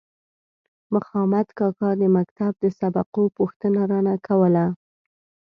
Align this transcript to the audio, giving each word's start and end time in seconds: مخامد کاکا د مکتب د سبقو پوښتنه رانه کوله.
مخامد 0.95 1.47
کاکا 1.57 1.89
د 2.01 2.03
مکتب 2.15 2.51
د 2.63 2.65
سبقو 2.79 3.23
پوښتنه 3.37 3.81
رانه 3.91 4.15
کوله. 4.27 4.65